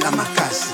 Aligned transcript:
la 0.00 0.10
macas. 0.10 0.67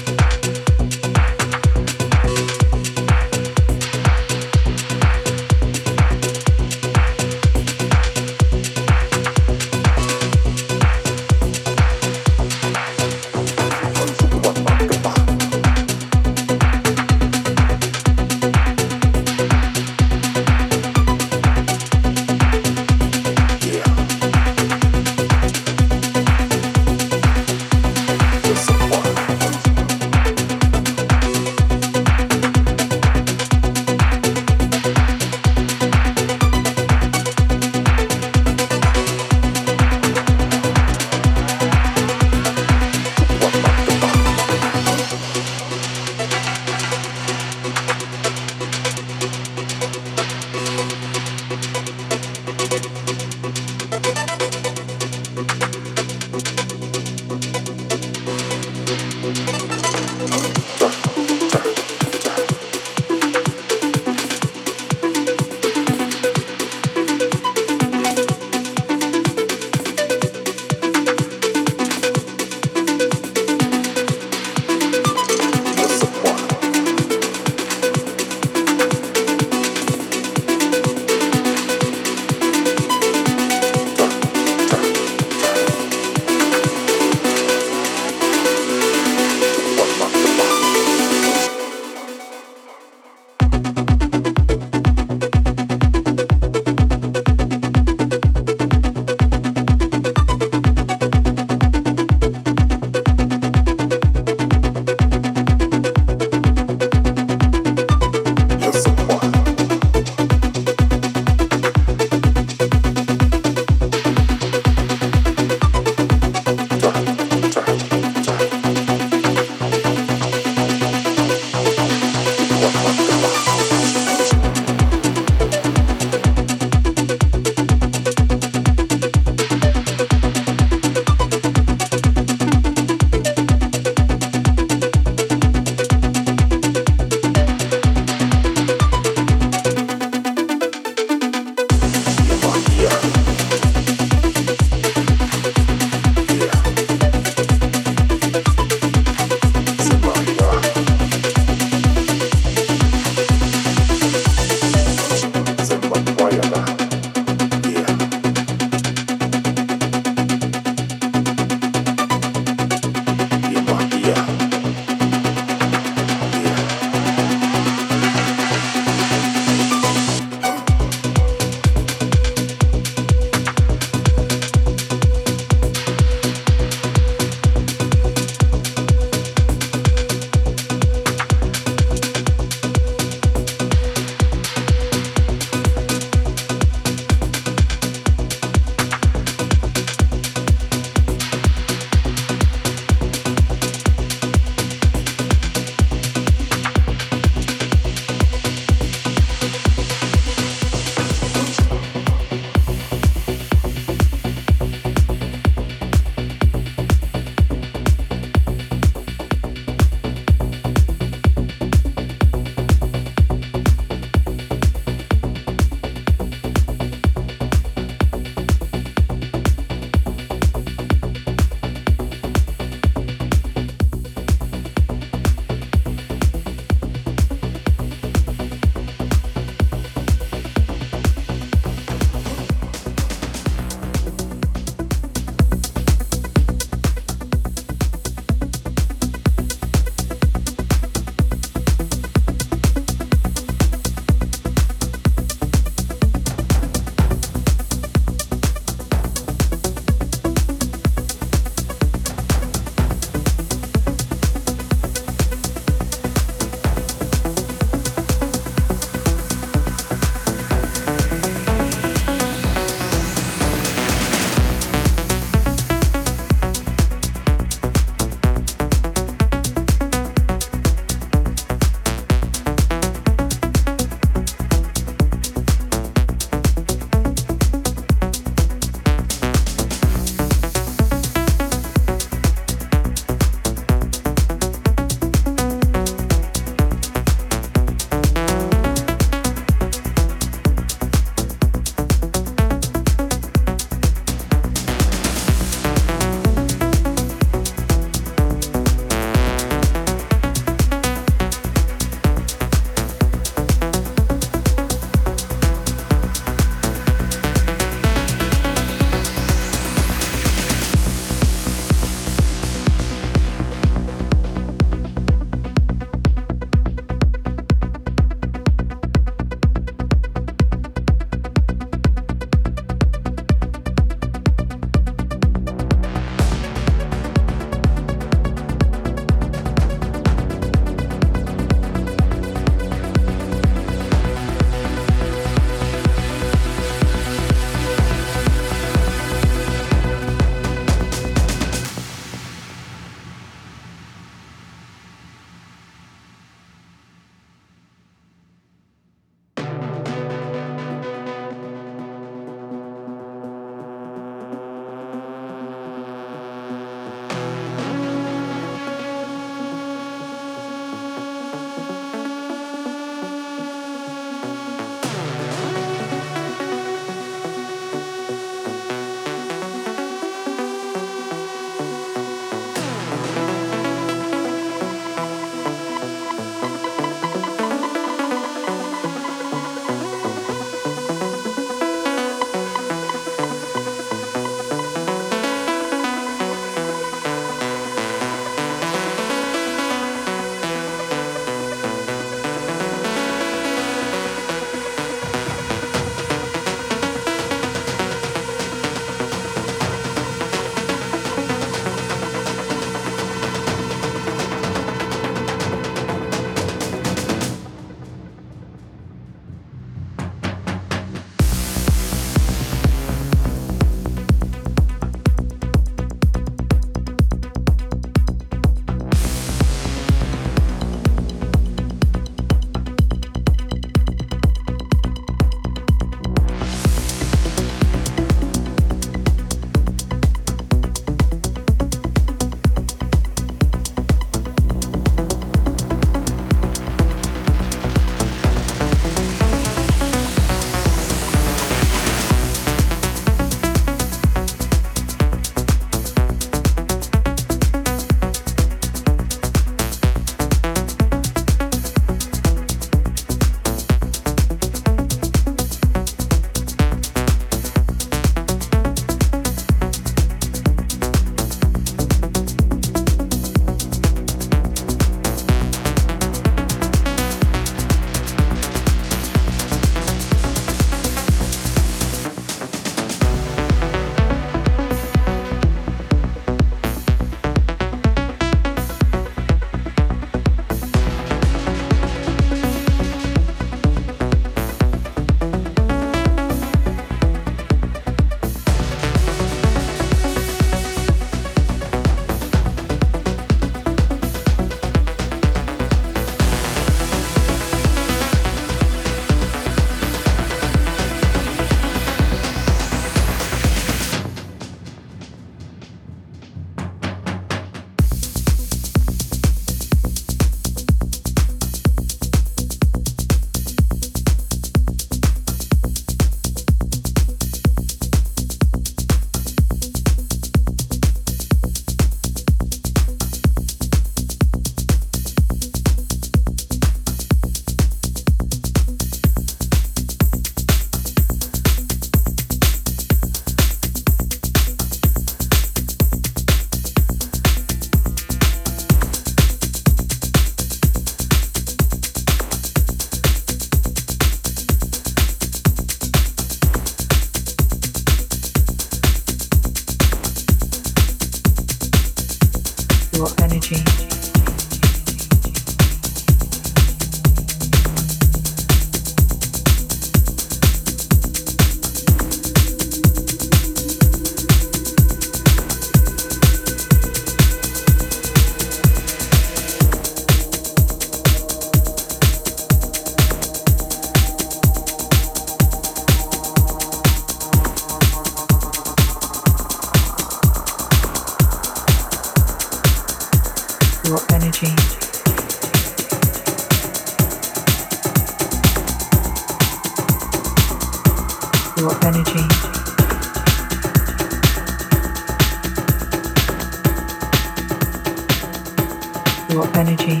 energy. 599.80 600.00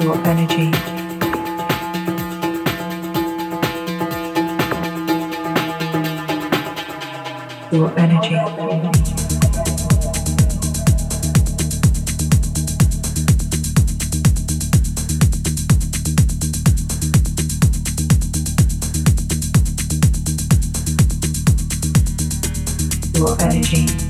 Your 0.00 0.16
energy. 0.26 0.72
Your 7.72 7.98
energy. 7.98 8.95
your 23.26 23.42
energy. 23.42 24.05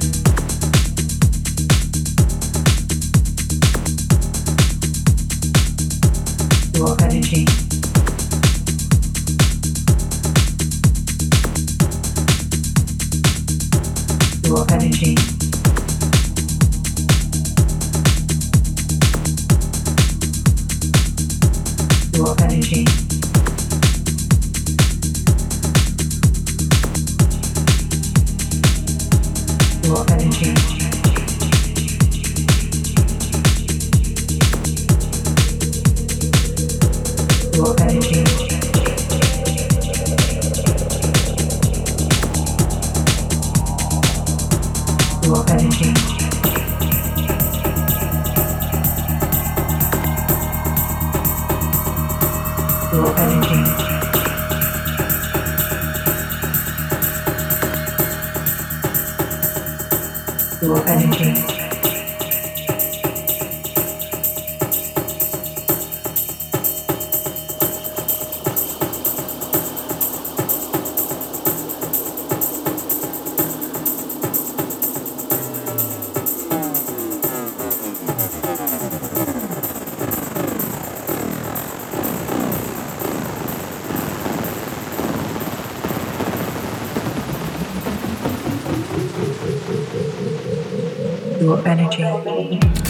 Georgia. 91.97 92.86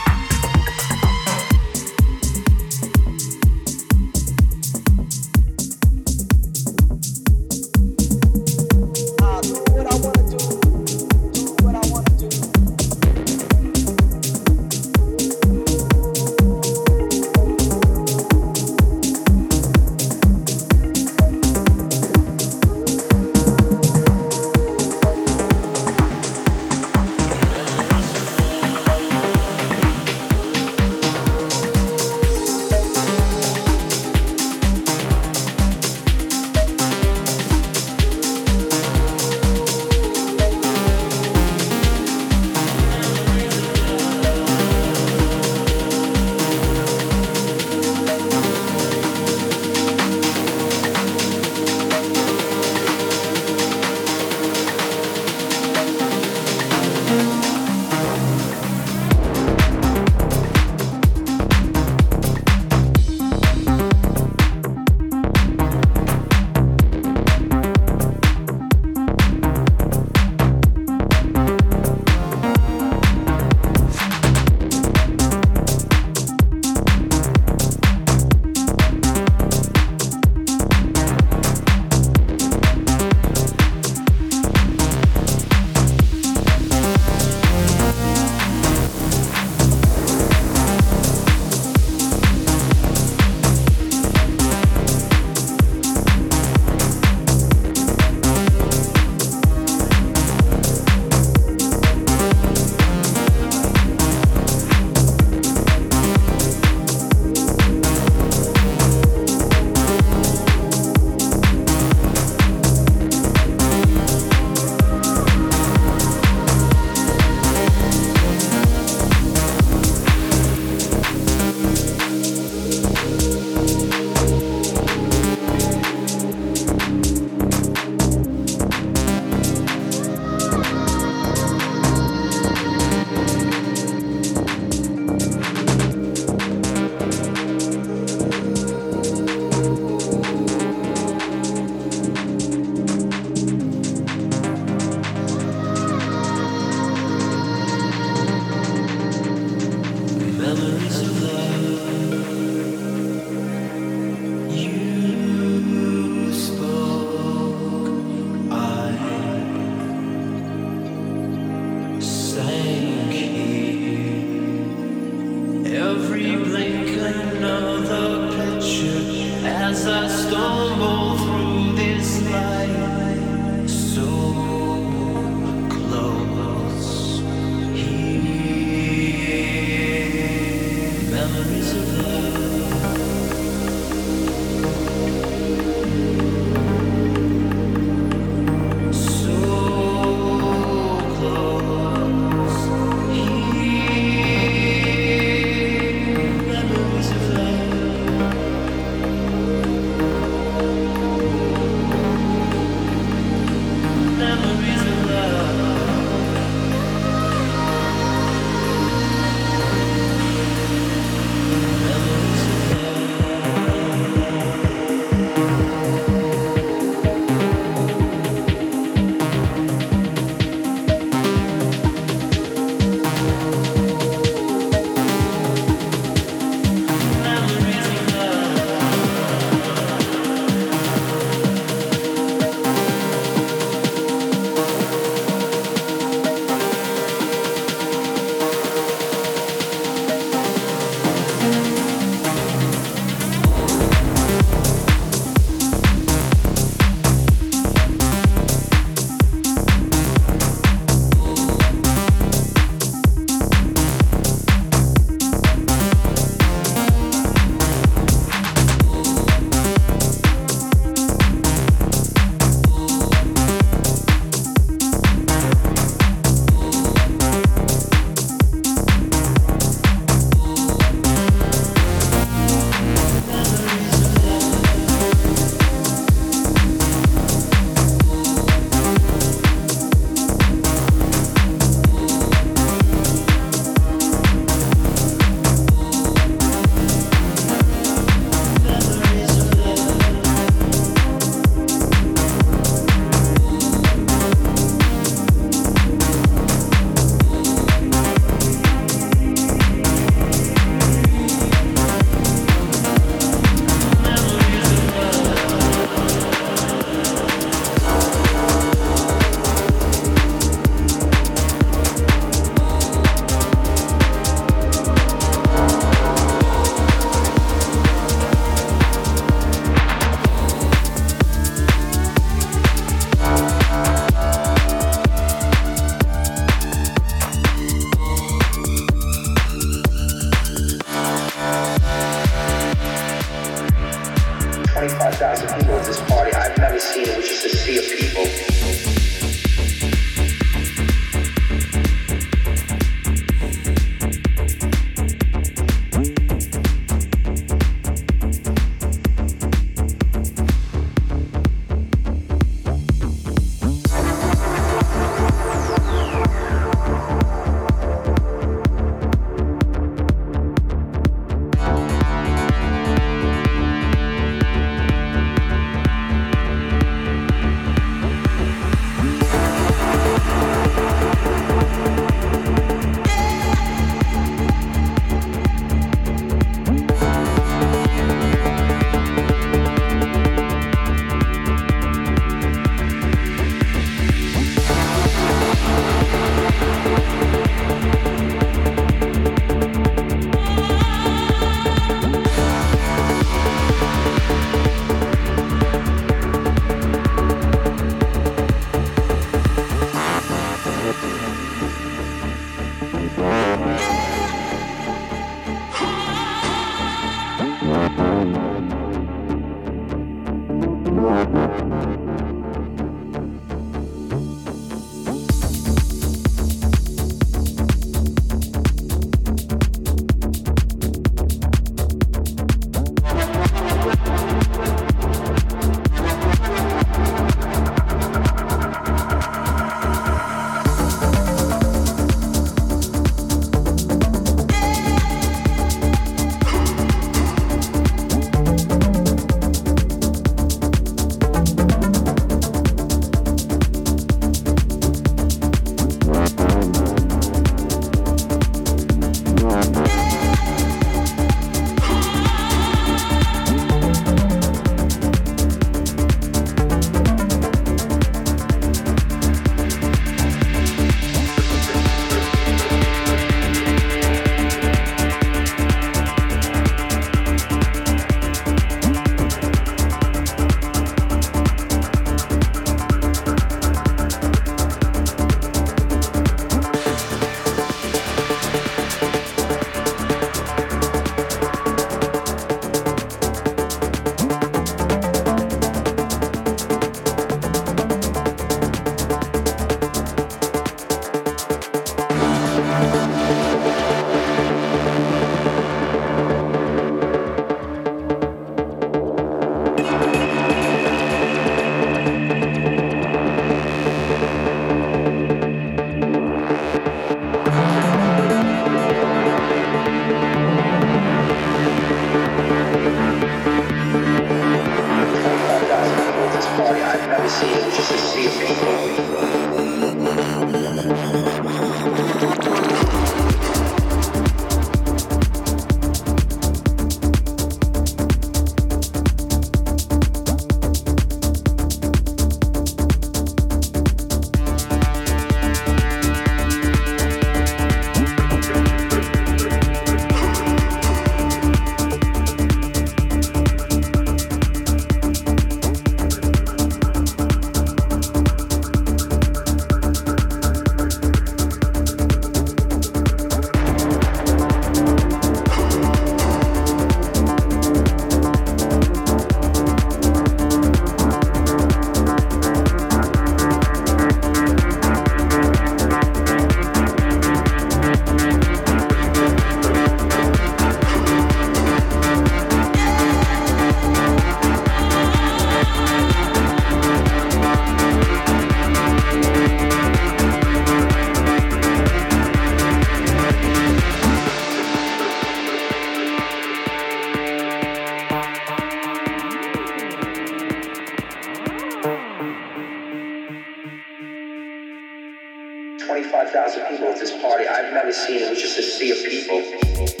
25,000 596.01 596.65
people 596.65 596.87
at 596.87 596.99
this 596.99 597.11
party. 597.21 597.47
I've 597.47 597.73
never 597.73 597.93
seen 597.93 598.23
it 598.23 598.29
was 598.29 598.41
just 598.41 598.57
a 598.57 598.63
sea 598.63 598.91
of 598.91 598.97
people. 598.97 600.00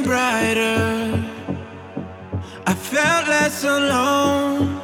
Brighter. 0.00 1.22
I 2.66 2.74
felt 2.74 3.28
less 3.28 3.64
alone. 3.64 4.80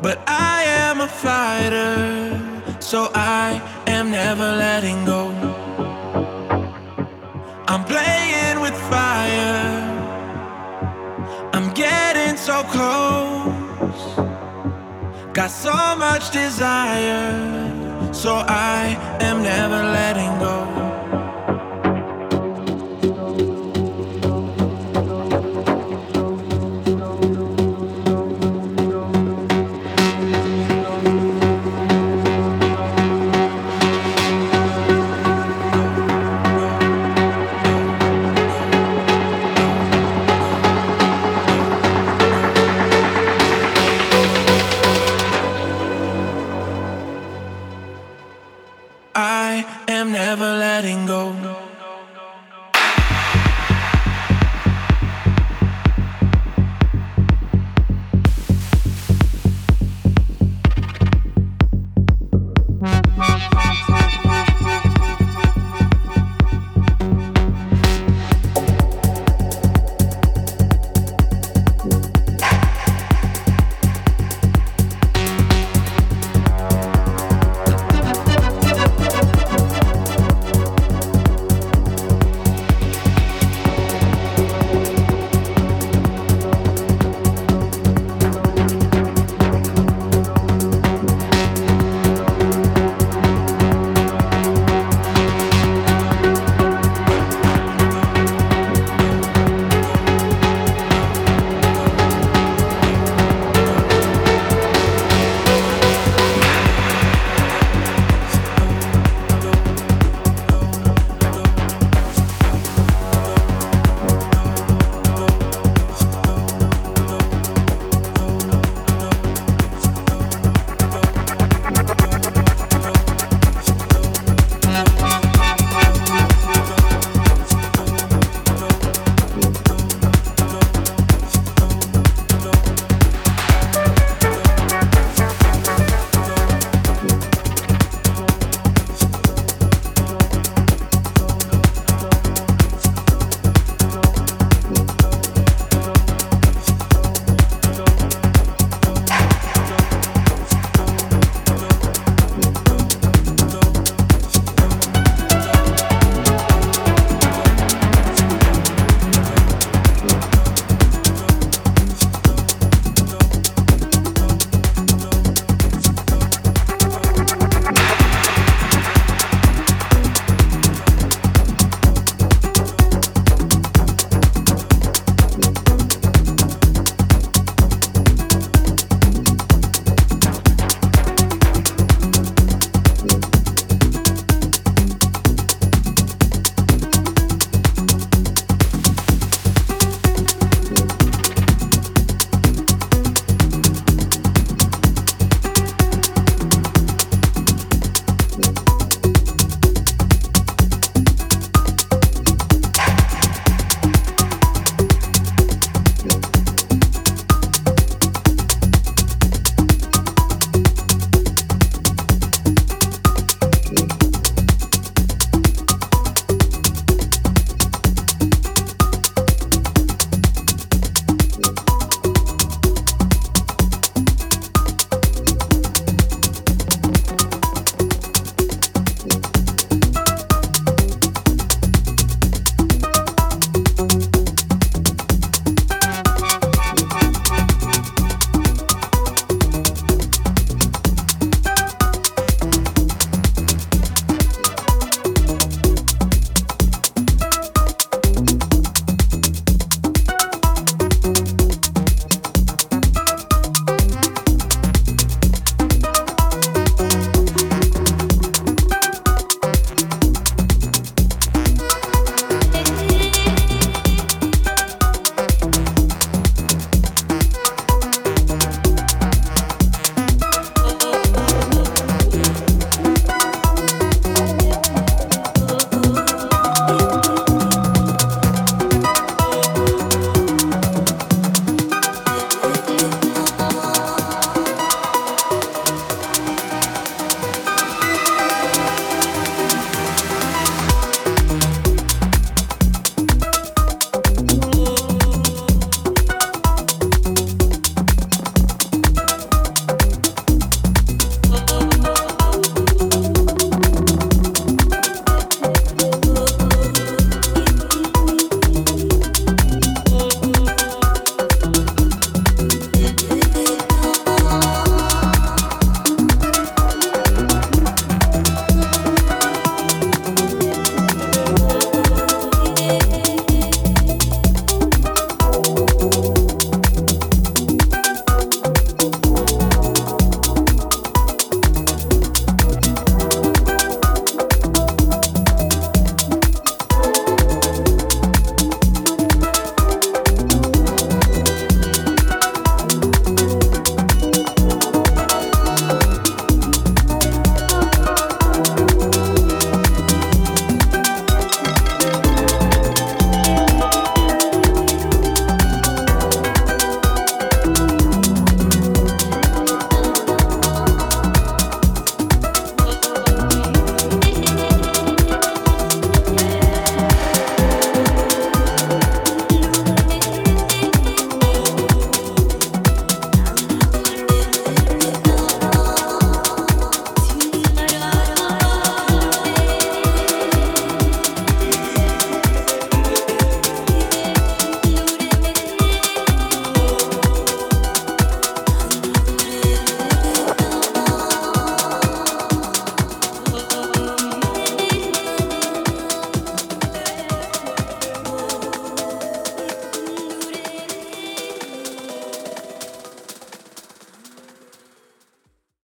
But 0.00 0.18
I 0.26 0.64
am 0.84 1.00
a 1.00 1.08
fighter, 1.08 1.96
so 2.78 3.10
I 3.14 3.60
am 3.86 4.10
never 4.10 4.48
letting 4.56 5.04
go. 5.04 5.30
I'm 7.68 7.84
playing 7.84 8.60
with 8.60 8.76
fire. 8.90 9.64
I'm 11.54 11.72
getting 11.72 12.36
so 12.36 12.62
close. 12.64 14.00
Got 15.32 15.50
so 15.50 15.96
much 15.96 16.30
desire, 16.30 17.32
so 18.12 18.32
I 18.46 18.96
am 19.20 19.42
never 19.42 19.82
letting 19.98 20.38
go. 20.38 20.83